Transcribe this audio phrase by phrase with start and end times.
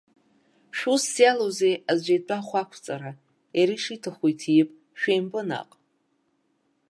[0.77, 3.11] Шәусс иалоузеи аӡәы итәы ахә акәҵара,
[3.57, 5.69] иара ишиҭаху иҭип, шәеимпы наҟ!